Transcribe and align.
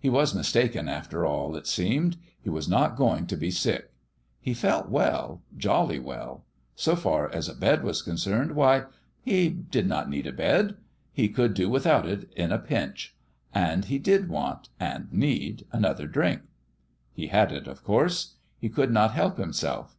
He 0.00 0.08
was 0.08 0.34
mistaken, 0.34 0.88
after 0.88 1.26
all, 1.26 1.54
it 1.54 1.66
seemed; 1.66 2.16
he 2.40 2.48
was 2.48 2.70
not 2.70 2.96
going 2.96 3.26
to 3.26 3.36
be 3.36 3.50
sick. 3.50 3.92
He 4.40 4.54
felt 4.54 4.88
well 4.88 5.42
jolly 5.58 5.98
well. 5.98 6.46
So 6.74 6.96
far 6.96 7.30
as 7.30 7.50
a 7.50 7.54
bed 7.54 7.84
was 7.84 8.00
concerned 8.00 8.52
why 8.52 8.84
he 9.20 9.50
did 9.50 9.86
not 9.86 10.08
need 10.08 10.26
a 10.26 10.32
bed. 10.32 10.78
He 11.12 11.28
could 11.28 11.52
do 11.52 11.68
without 11.68 12.06
it 12.08 12.32
at 12.34 12.50
a 12.50 12.58
pinch. 12.58 13.14
And 13.52 13.84
he 13.84 13.98
did 13.98 14.30
want 14.30 14.70
and 14.80 15.12
need 15.12 15.66
another 15.70 16.06
drink. 16.06 16.40
He 17.12 17.26
had 17.26 17.52
it, 17.52 17.66
of 17.68 17.84
course; 17.84 18.36
he 18.58 18.70
could 18.70 18.90
not 18.90 19.10
help 19.12 19.36
himself. 19.36 19.98